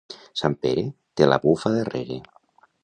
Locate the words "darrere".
1.79-2.21